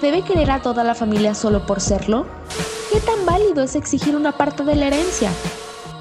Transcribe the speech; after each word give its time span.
debe 0.00 0.22
querer 0.22 0.50
a 0.50 0.62
toda 0.62 0.84
la 0.84 0.94
familia 0.94 1.34
solo 1.34 1.66
por 1.66 1.80
serlo? 1.80 2.26
¿Qué 2.92 3.00
tan 3.00 3.24
válido 3.26 3.62
es 3.62 3.76
exigir 3.76 4.16
una 4.16 4.32
parte 4.32 4.64
de 4.64 4.74
la 4.74 4.86
herencia? 4.86 5.30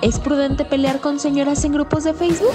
¿Es 0.01 0.19
prudente 0.19 0.65
pelear 0.65 1.01
con 1.01 1.19
señoras 1.19 1.63
en 1.65 1.73
grupos 1.73 2.05
de 2.05 2.13
Facebook? 2.13 2.53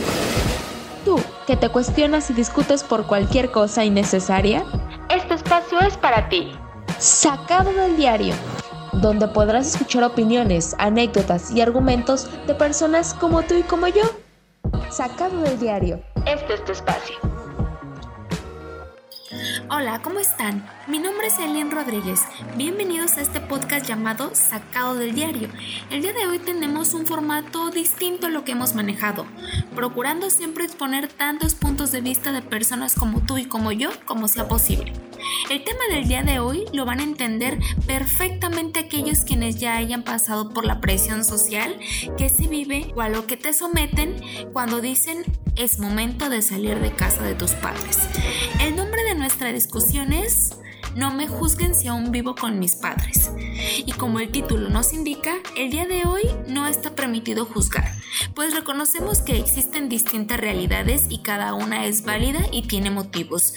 Tú, 1.04 1.20
que 1.46 1.56
te 1.56 1.68
cuestionas 1.68 2.30
y 2.30 2.32
discutes 2.32 2.82
por 2.82 3.06
cualquier 3.06 3.50
cosa 3.50 3.84
innecesaria, 3.84 4.64
este 5.10 5.34
espacio 5.34 5.80
es 5.80 5.96
para 5.98 6.28
ti. 6.28 6.52
Sacado 6.98 7.72
del 7.72 7.96
diario, 7.96 8.34
donde 8.94 9.28
podrás 9.28 9.66
escuchar 9.66 10.04
opiniones, 10.04 10.74
anécdotas 10.78 11.50
y 11.50 11.60
argumentos 11.60 12.28
de 12.46 12.54
personas 12.54 13.12
como 13.12 13.42
tú 13.42 13.54
y 13.54 13.62
como 13.62 13.88
yo. 13.88 14.04
Sacado 14.90 15.38
del 15.42 15.58
diario. 15.58 16.00
Este 16.26 16.54
es 16.54 16.64
tu 16.64 16.72
espacio. 16.72 17.33
Hola, 19.70 20.02
¿cómo 20.02 20.20
están? 20.20 20.68
Mi 20.86 20.98
nombre 20.98 21.28
es 21.28 21.38
Elien 21.38 21.70
Rodríguez. 21.70 22.20
Bienvenidos 22.54 23.16
a 23.16 23.22
este 23.22 23.40
podcast 23.40 23.86
llamado 23.86 24.34
Sacado 24.34 24.94
del 24.94 25.14
Diario. 25.14 25.48
El 25.90 26.02
día 26.02 26.12
de 26.12 26.26
hoy 26.26 26.38
tenemos 26.38 26.92
un 26.92 27.06
formato 27.06 27.70
distinto 27.70 28.26
a 28.26 28.30
lo 28.30 28.44
que 28.44 28.52
hemos 28.52 28.74
manejado, 28.74 29.26
procurando 29.74 30.28
siempre 30.28 30.64
exponer 30.64 31.08
tantos 31.08 31.54
puntos 31.54 31.92
de 31.92 32.02
vista 32.02 32.30
de 32.30 32.42
personas 32.42 32.94
como 32.94 33.20
tú 33.20 33.38
y 33.38 33.46
como 33.46 33.72
yo 33.72 33.90
como 34.04 34.28
sea 34.28 34.48
posible. 34.48 34.92
El 35.50 35.64
tema 35.64 35.80
del 35.90 36.08
día 36.08 36.22
de 36.22 36.38
hoy 36.38 36.64
lo 36.72 36.84
van 36.84 37.00
a 37.00 37.04
entender 37.04 37.58
perfectamente 37.86 38.80
aquellos 38.80 39.20
quienes 39.20 39.58
ya 39.58 39.76
hayan 39.76 40.02
pasado 40.02 40.50
por 40.50 40.66
la 40.66 40.80
presión 40.80 41.24
social 41.24 41.78
que 42.18 42.28
se 42.28 42.48
vive 42.48 42.92
o 42.94 43.00
a 43.00 43.08
lo 43.08 43.26
que 43.26 43.38
te 43.38 43.52
someten 43.52 44.16
cuando 44.52 44.82
dicen 44.82 45.24
es 45.56 45.78
momento 45.78 46.28
de 46.28 46.42
salir 46.42 46.80
de 46.80 46.92
casa 46.92 47.22
de 47.22 47.34
tus 47.34 47.52
padres. 47.52 47.98
El 48.60 48.73
nuestra 49.24 49.54
discusión 49.54 50.12
es 50.12 50.50
no 50.96 51.10
me 51.10 51.26
juzguen 51.26 51.74
si 51.74 51.88
aún 51.88 52.10
vivo 52.10 52.34
con 52.34 52.58
mis 52.58 52.76
padres. 52.76 53.30
Y 53.86 53.90
como 53.92 54.20
el 54.20 54.30
título 54.30 54.68
nos 54.68 54.92
indica, 54.92 55.36
el 55.56 55.70
día 55.70 55.86
de 55.86 56.04
hoy 56.04 56.24
no 56.46 56.66
está 56.66 56.94
permitido 56.94 57.46
juzgar, 57.46 57.90
pues 58.34 58.54
reconocemos 58.54 59.20
que 59.20 59.38
existen 59.38 59.88
distintas 59.88 60.40
realidades 60.40 61.06
y 61.08 61.18
cada 61.18 61.54
una 61.54 61.86
es 61.86 62.04
válida 62.04 62.40
y 62.52 62.62
tiene 62.62 62.90
motivos. 62.90 63.54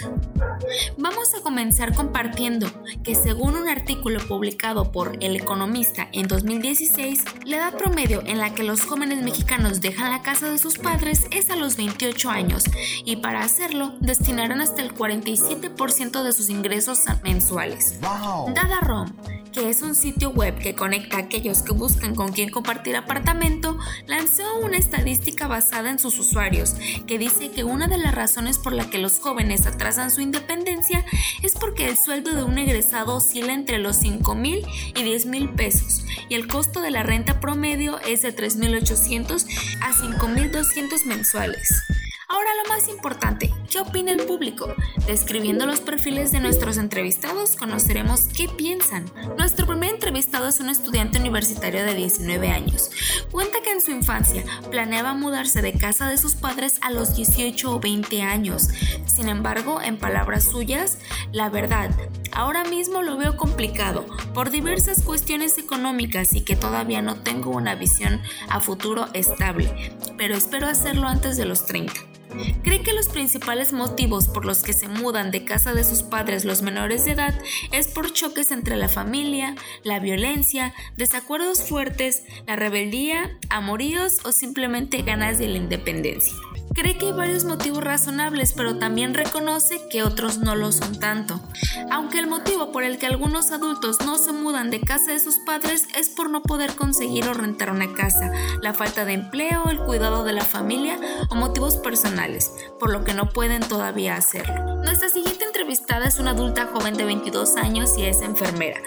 Vamos 0.98 1.34
a 1.34 1.42
comenzar 1.42 1.94
compartiendo 1.94 2.68
que 3.04 3.16
según 3.16 3.56
un 3.56 3.70
artículo 3.70 4.20
publicado 4.28 4.92
por 4.92 5.18
El 5.22 5.36
Economista 5.36 6.08
en 6.12 6.28
2016, 6.28 7.24
la 7.46 7.58
edad 7.58 7.78
promedio 7.78 8.22
en 8.26 8.40
la 8.40 8.54
que 8.54 8.64
los 8.64 8.84
jóvenes 8.84 9.22
mexicanos 9.24 9.82
dejan 9.82 10.12
la 10.12 10.22
casa 10.22 10.50
de 10.50 10.58
sus 10.58 10.78
padres 10.78 11.28
es 11.32 11.50
a 11.50 11.56
los 11.56 11.78
28 11.78 12.30
años 12.30 12.64
y 13.06 13.18
para 13.18 13.42
hacerlo 13.42 13.94
destinarán 14.00 14.62
hasta 14.62 14.82
el 14.82 14.94
47% 14.94 16.24
de 16.24 16.32
sus 16.34 16.50
ingresos 16.50 17.04
mensuales. 17.24 18.00
Dada 18.02 18.80
Rom, 18.82 19.14
que 19.58 19.70
es 19.72 19.82
un 19.82 19.96
sitio 19.96 20.30
web 20.30 20.56
que 20.60 20.76
conecta 20.76 21.18
a 21.18 21.22
aquellos 21.22 21.64
que 21.64 21.74
buscan 21.74 22.14
con 22.14 22.32
quién 22.32 22.52
compartir 22.52 22.96
apartamento, 22.96 23.80
lanzó 24.06 24.44
una 24.60 24.78
estadística 24.78 25.48
basada 25.48 25.90
en 25.90 25.98
sus 25.98 26.20
usuarios, 26.20 26.76
que 27.08 27.18
dice 27.18 27.50
que 27.50 27.64
una 27.64 27.88
de 27.88 27.98
las 27.98 28.14
razones 28.14 28.60
por 28.60 28.74
la 28.74 28.88
que 28.92 29.00
los 29.00 29.18
jóvenes 29.18 29.66
atrasan 29.66 30.12
su 30.12 30.22
independencia 30.22 31.04
es 31.42 31.56
porque 31.56 31.90
el 31.90 31.98
sueldo 31.98 32.36
de 32.36 32.44
un 32.44 32.60
egresado 32.60 33.16
oscila 33.16 33.52
entre 33.52 33.80
los 33.80 33.96
5 33.96 34.36
mil 34.36 34.64
y 34.94 35.02
10 35.02 35.26
mil 35.26 35.50
pesos 35.50 36.04
y 36.30 36.36
el 36.36 36.48
costo 36.48 36.80
de 36.80 36.92
la 36.92 37.02
renta 37.02 37.40
promedio 37.40 38.00
es 38.02 38.22
de 38.22 38.36
3.800 38.36 39.44
a 39.82 39.92
5.200 39.92 41.06
mensuales. 41.06 41.82
Ahora 42.30 42.50
lo 42.62 42.70
más 42.70 42.90
importante, 42.90 43.54
¿qué 43.72 43.80
opina 43.80 44.12
el 44.12 44.26
público? 44.26 44.76
Describiendo 45.08 45.66
los 45.66 45.80
perfiles 45.80 46.34
de 46.34 46.42
nuestros 46.42 46.76
entrevistados 46.76 47.56
conoceremos 47.56 48.28
qué 48.36 48.50
piensan. 48.50 49.06
Nuestro 49.38 49.66
primer 49.66 49.92
entrevistado 49.92 50.50
es 50.50 50.60
un 50.60 50.68
estudiante 50.68 51.20
universitario 51.20 51.86
de 51.86 51.94
19 51.94 52.50
años. 52.50 52.92
Cuenta 53.32 53.60
que 53.64 53.72
en 53.72 53.80
su 53.80 53.92
infancia 53.92 54.44
planeaba 54.70 55.14
mudarse 55.14 55.62
de 55.62 55.72
casa 55.72 56.10
de 56.10 56.18
sus 56.18 56.36
padres 56.36 56.80
a 56.82 56.92
los 56.92 57.16
18 57.16 57.74
o 57.74 57.80
20 57.80 58.22
años. 58.22 58.68
Sin 59.06 59.30
embargo, 59.30 59.82
en 59.82 59.98
palabras 59.98 60.44
suyas, 60.44 60.98
la 61.32 61.50
verdad, 61.50 61.92
ahora 62.34 62.66
mismo 62.66 63.04
lo 63.04 63.16
veo 63.16 63.38
complicado 63.38 64.06
por 64.34 64.50
diversas 64.50 65.02
cuestiones 65.02 65.58
económicas 65.58 66.34
y 66.34 66.42
que 66.42 66.58
todavía 66.58 67.02
no 67.02 67.16
tengo 67.16 67.52
una 67.52 67.76
visión 67.76 68.22
a 68.50 68.60
futuro 68.60 69.08
estable, 69.14 69.94
pero 70.18 70.36
espero 70.36 70.68
hacerlo 70.68 71.08
antes 71.08 71.38
de 71.38 71.46
los 71.46 71.66
30. 71.66 72.17
Cree 72.64 72.82
que 72.82 72.94
los 72.94 73.08
principales 73.08 73.74
motivos 73.74 74.28
por 74.28 74.46
los 74.46 74.62
que 74.64 74.74
se 74.74 74.88
mudan 74.88 75.32
de 75.32 75.46
casa 75.46 75.74
de 75.74 75.84
sus 75.84 76.04
padres 76.04 76.46
los 76.46 76.62
menores 76.62 77.06
de 77.06 77.12
edad 77.12 77.40
es 77.72 77.88
por 77.88 78.12
choques 78.12 78.52
entre 78.52 78.76
la 78.76 78.90
familia, 78.90 79.56
la 79.84 80.00
violencia, 80.00 80.74
desacuerdos 80.98 81.64
fuertes, 81.64 82.24
la 82.46 82.56
rebeldía, 82.56 83.38
amoríos 83.50 84.26
o 84.26 84.32
simplemente 84.32 85.02
ganas 85.02 85.40
de 85.40 85.48
la 85.48 85.58
independencia. 85.58 86.36
Cree 86.78 86.96
que 86.96 87.08
hay 87.08 87.12
varios 87.12 87.44
motivos 87.44 87.84
razonables, 87.84 88.54
pero 88.54 88.78
también 88.78 89.16
reconoce 89.16 89.82
que 89.90 90.04
otros 90.04 90.38
no 90.38 90.56
lo 90.56 90.72
son 90.72 91.00
tanto. 91.00 91.42
Aunque 91.90 92.20
el 92.20 92.28
motivo 92.28 92.72
por 92.72 92.84
el 92.84 93.00
que 93.00 93.08
algunos 93.08 93.52
adultos 93.52 93.98
no 94.06 94.20
se 94.20 94.32
mudan 94.32 94.70
de 94.70 94.80
casa 94.80 95.12
de 95.12 95.20
sus 95.20 95.40
padres 95.40 95.88
es 95.98 96.10
por 96.10 96.30
no 96.30 96.44
poder 96.44 96.76
conseguir 96.76 97.28
o 97.28 97.34
rentar 97.34 97.72
una 97.72 97.92
casa, 97.96 98.32
la 98.62 98.76
falta 98.76 99.06
de 99.06 99.14
empleo, 99.14 99.72
el 99.72 99.80
cuidado 99.80 100.24
de 100.24 100.34
la 100.34 100.46
familia 100.46 101.00
o 101.32 101.36
motivos 101.36 101.78
personales, 101.78 102.52
por 102.80 102.92
lo 102.92 103.04
que 103.04 103.16
no 103.16 103.30
pueden 103.30 103.64
todavía 103.64 104.16
hacerlo. 104.16 104.76
Nuestra 104.76 105.10
siguiente 105.10 105.46
entrevistada 105.46 106.06
es 106.06 106.20
una 106.20 106.32
adulta 106.32 106.68
joven 106.72 106.94
de 106.94 107.06
22 107.06 107.58
años 107.58 107.98
y 107.98 108.06
es 108.06 108.22
enfermera. 108.22 108.80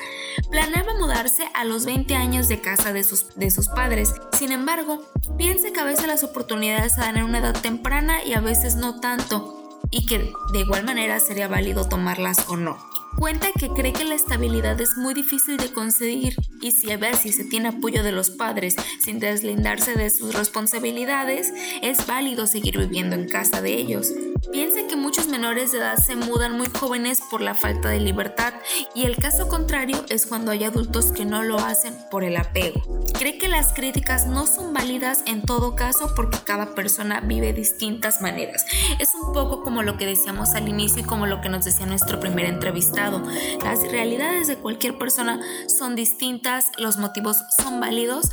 Planeaba 0.49 0.95
mudarse 0.95 1.49
a 1.55 1.65
los 1.65 1.87
20 1.87 2.15
años 2.15 2.47
de 2.47 2.61
casa 2.61 2.93
de 2.93 3.03
sus, 3.03 3.35
de 3.35 3.51
sus 3.51 3.67
padres. 3.67 4.15
Sin 4.33 4.53
embargo, 4.53 5.03
piensa 5.37 5.73
que 5.73 5.81
a 5.81 5.85
veces 5.85 6.07
las 6.07 6.23
oportunidades 6.23 6.95
se 6.95 7.01
dan 7.01 7.17
en 7.17 7.25
una 7.25 7.39
edad 7.39 7.53
temprana 7.61 7.80
y 8.27 8.35
a 8.35 8.41
veces 8.41 8.77
no 8.77 9.01
tanto, 9.01 9.81
y 9.91 10.07
que 10.07 10.33
de 10.53 10.61
igual 10.61 10.85
manera 10.85 11.19
sería 11.19 11.49
válido 11.49 11.89
tomarlas 11.89 12.49
o 12.49 12.57
no. 12.57 12.79
Cuenta 13.17 13.49
que 13.59 13.69
cree 13.69 13.93
que 13.93 14.05
la 14.05 14.15
estabilidad 14.15 14.81
es 14.81 14.97
muy 14.97 15.15
difícil 15.15 15.57
de 15.57 15.73
conseguir 15.73 16.37
y 16.63 16.71
si 16.71 16.93
a 16.93 16.97
veces 16.97 17.37
se 17.37 17.45
tiene 17.45 17.69
apoyo 17.69 18.03
de 18.03 18.13
los 18.13 18.31
padres 18.31 18.77
sin 19.01 19.19
deslindarse 19.19 19.95
de 19.95 20.11
sus 20.11 20.35
responsabilidades, 20.35 21.53
es 21.83 22.07
válido 22.07 22.47
seguir 22.47 22.79
viviendo 22.79 23.17
en 23.17 23.29
casa 23.29 23.61
de 23.63 23.75
ellos. 23.75 24.13
Piensa 24.53 24.81
que 24.89 24.97
muchos 24.97 25.29
menores 25.29 25.71
de 25.71 25.79
edad 25.79 25.97
se 25.97 26.17
mudan 26.17 26.57
muy 26.57 26.67
jóvenes 26.69 27.21
por 27.31 27.41
la 27.41 27.55
falta 27.55 27.91
de 27.91 28.01
libertad 28.01 28.55
y 28.95 29.05
el 29.05 29.17
caso 29.17 29.49
contrario 29.49 30.05
es 30.09 30.27
cuando 30.27 30.51
hay 30.51 30.65
adultos 30.65 31.13
que 31.13 31.25
no 31.25 31.43
lo 31.43 31.59
hacen 31.59 31.95
por 32.11 32.25
el 32.25 32.37
apego. 32.37 32.81
Cree 33.13 33.39
que 33.39 33.49
las 33.49 33.73
críticas 33.75 34.27
no 34.27 34.47
son 34.47 34.73
válidas 34.73 35.23
en 35.27 35.43
todo 35.43 35.77
caso 35.77 36.13
porque 36.17 36.39
cada 36.43 36.75
persona 36.75 37.21
vive 37.21 37.53
distintas 37.53 38.23
maneras. 38.23 38.65
Es 38.99 39.15
un 39.15 39.33
poco 39.33 39.63
como 39.63 39.83
lo 39.83 39.97
que 39.97 40.07
decíamos 40.07 40.55
al 40.55 40.69
inicio 40.69 41.03
y 41.03 41.05
como 41.05 41.27
lo 41.27 41.41
que 41.43 41.49
nos 41.49 41.65
decía 41.65 41.87
nuestro 41.87 42.19
primer 42.19 42.47
entrevistado. 42.47 43.23
Las 43.63 43.81
realidades 43.91 44.49
de 44.49 44.57
cualquier 44.57 44.99
persona 44.99 45.41
son 45.69 45.95
distintas, 45.95 46.65
los 46.79 46.97
motivos 46.97 47.37
son 47.63 47.79
válidos 47.79 48.31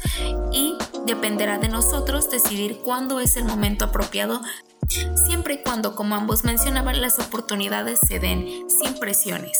y 0.52 0.76
dependerá 1.06 1.60
de 1.60 1.68
nosotros 1.68 2.32
decidir 2.32 2.80
cuándo 2.84 3.20
es 3.20 3.38
el 3.38 3.44
momento 3.44 3.86
apropiado 3.86 4.42
siempre 4.88 5.56
y 5.56 5.58
cuando, 5.64 5.96
como 5.96 6.16
ambos 6.16 6.44
mencionaban, 6.44 7.02
las 7.02 7.20
oportunidades 7.20 8.00
se 8.08 8.20
den 8.20 8.66
sin 8.70 8.98
presiones. 9.00 9.60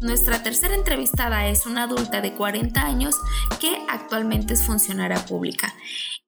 Nuestra 0.00 0.42
tercera 0.42 0.74
entrevistada 0.74 1.48
es 1.48 1.66
una 1.66 1.84
adulta 1.84 2.20
de 2.20 2.34
40 2.34 2.80
años 2.80 3.16
que 3.60 3.84
actualmente 3.88 4.54
es 4.54 4.64
funcionaria 4.64 5.24
pública. 5.26 5.74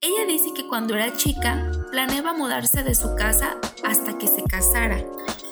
Ella 0.01 0.27
dice 0.27 0.53
que 0.55 0.67
cuando 0.67 0.95
era 0.95 1.17
chica 1.17 1.71
planeaba 1.91 2.33
mudarse 2.33 2.83
de 2.83 2.95
su 2.95 3.15
casa 3.15 3.59
hasta 3.85 4.19
que 4.19 4.27
se 4.27 4.43
casara. 4.43 5.05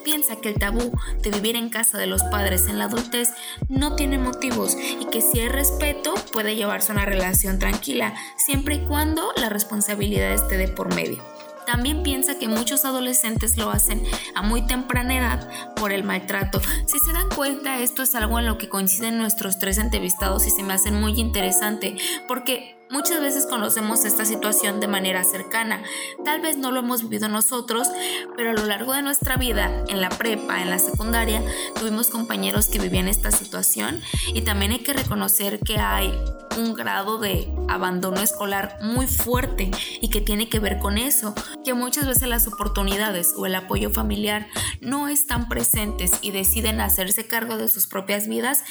Piensa 0.05 0.37
que 0.37 0.49
el 0.49 0.59
tabú 0.59 0.91
de 1.23 1.31
vivir 1.31 1.55
en 1.55 1.69
casa 1.69 1.99
de 1.99 2.07
los 2.07 2.23
padres 2.25 2.67
en 2.67 2.79
la 2.79 2.87
adultez 2.87 3.29
no 3.69 3.95
tiene 3.95 4.19
motivos 4.19 4.75
y 4.75 5.05
que 5.13 5.21
si 5.21 5.41
hay 5.41 5.49
respeto 5.49 6.15
puede 6.33 6.57
llevarse 6.57 6.93
una 6.93 7.05
relación 7.05 7.59
tranquila 7.59 8.15
siempre 8.37 8.77
y 8.77 8.87
cuando 8.87 9.33
la 9.37 9.49
responsabilidad 9.49 10.33
esté 10.33 10.57
de 10.57 10.69
por 10.69 10.95
medio. 10.95 11.38
También 11.69 12.03
piensa 12.03 12.39
que 12.39 12.49
muchos 12.49 12.87
adolescentes 12.87 13.59
lo 13.59 13.71
hacen 13.71 14.03
a 14.35 14.41
muy 14.41 14.67
temprana 14.67 15.19
edad 15.19 15.51
por 15.77 15.93
el 15.93 16.03
maltrato. 16.03 16.63
Si 16.87 16.99
se 16.99 17.13
dan 17.13 17.29
cuenta, 17.29 17.81
esto 17.81 18.03
es 18.03 18.15
algo 18.15 18.39
en 18.39 18.47
lo 18.47 18.57
que 18.57 18.71
coinciden 18.71 19.19
nuestros 19.19 19.59
tres 19.59 19.77
entrevistados 19.77 20.47
y 20.47 20.51
se 20.51 20.63
me 20.63 20.73
hace 20.73 20.93
muy 20.93 21.21
interesante 21.21 21.99
porque 22.27 22.78
Muchas 22.91 23.21
veces 23.21 23.47
conocemos 23.47 24.07
esta 24.07 24.25
situación 24.25 24.81
de 24.81 24.89
manera 24.89 25.23
cercana. 25.23 25.83
Tal 26.25 26.41
vez 26.41 26.57
no 26.57 26.71
lo 26.71 26.81
hemos 26.81 27.03
vivido 27.03 27.29
nosotros, 27.29 27.89
pero 28.35 28.51
a 28.51 28.55
lo 28.55 28.65
largo 28.65 28.95
de 28.95 29.03
nuestra 29.03 29.37
vida, 29.37 29.85
en 29.89 30.01
la 30.01 30.09
prepa, 30.09 30.63
en 30.63 30.71
la 30.71 30.79
secundaria, 30.79 31.43
tuvimos 31.79 32.09
compañeros 32.09 32.67
que 32.69 32.79
vivían 32.79 33.07
esta 33.07 33.31
situación 33.31 34.01
y 34.33 34.41
también 34.41 34.73
hay 34.73 34.79
que 34.79 34.95
reconocer 34.95 35.61
que 35.61 35.79
hay 35.79 36.19
un 36.57 36.75
grado 36.75 37.19
de 37.19 37.53
abandono 37.69 38.21
escolar 38.21 38.79
muy 38.81 39.07
fuerte 39.07 39.71
y 40.01 40.09
que 40.09 40.23
tiene 40.23 40.49
que 40.49 40.59
ver 40.59 40.79
con 40.79 40.97
eso, 40.97 41.35
que 41.65 41.75
muchas 41.75 42.07
veces 42.07 42.29
las 42.29 42.49
oportunidades 42.49 43.35
o 43.37 43.45
el 43.45 43.55
apoyo 43.55 43.91
familiar 43.91 44.49
no 44.81 45.09
están 45.09 45.49
presentes 45.49 46.13
y 46.23 46.31
deciden 46.31 46.81
hacerse 46.81 47.27
cargo 47.27 47.59
de 47.59 47.69
sus 47.69 47.87
propias 47.87 48.29
vidas 48.29 48.65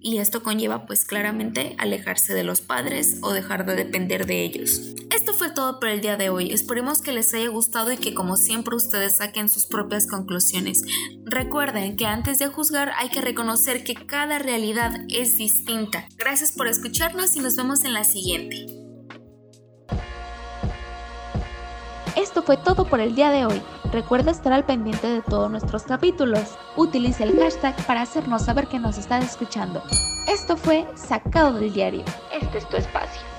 y 0.00 0.18
esto 0.18 0.42
conlleva 0.42 0.86
pues 0.86 1.04
claramente 1.04 1.74
alejarse 1.78 2.34
de 2.34 2.44
los 2.44 2.60
padres 2.60 3.18
o 3.22 3.32
dejar 3.32 3.66
de 3.66 3.76
depender 3.76 4.26
de 4.26 4.42
ellos. 4.44 4.80
Esto 5.14 5.34
fue 5.34 5.50
todo 5.50 5.80
por 5.80 5.88
el 5.88 6.00
día 6.00 6.16
de 6.16 6.30
hoy, 6.30 6.52
esperemos 6.52 7.02
que 7.02 7.12
les 7.12 7.34
haya 7.34 7.48
gustado 7.48 7.92
y 7.92 7.96
que 7.96 8.14
como 8.14 8.36
siempre 8.36 8.76
ustedes 8.76 9.18
saquen 9.18 9.48
sus 9.48 9.66
propias 9.66 10.06
conclusiones. 10.06 10.82
Recuerden 11.24 11.96
que 11.96 12.06
antes 12.06 12.38
de 12.38 12.46
juzgar 12.46 12.92
hay 12.96 13.08
que 13.08 13.20
reconocer 13.20 13.84
que 13.84 13.94
cada 13.94 14.38
realidad 14.38 14.92
es 15.08 15.36
distinta. 15.36 16.06
Gracias 16.16 16.52
por 16.52 16.68
escucharnos 16.68 17.36
y 17.36 17.40
nos 17.40 17.56
vemos 17.56 17.84
en 17.84 17.92
la 17.92 18.04
siguiente. 18.04 18.66
Esto 22.16 22.42
fue 22.42 22.56
todo 22.56 22.84
por 22.86 23.00
el 23.00 23.14
día 23.14 23.30
de 23.30 23.46
hoy. 23.46 23.62
Recuerda 23.92 24.30
estar 24.30 24.52
al 24.52 24.64
pendiente 24.64 25.06
de 25.08 25.22
todos 25.22 25.50
nuestros 25.50 25.82
capítulos. 25.82 26.56
Utiliza 26.76 27.24
el 27.24 27.36
hashtag 27.38 27.74
para 27.86 28.02
hacernos 28.02 28.42
saber 28.44 28.68
que 28.68 28.78
nos 28.78 28.98
están 28.98 29.22
escuchando. 29.22 29.82
Esto 30.28 30.56
fue 30.56 30.86
Sacado 30.94 31.54
del 31.54 31.72
Diario. 31.72 32.04
Este 32.32 32.58
es 32.58 32.68
tu 32.68 32.76
espacio. 32.76 33.29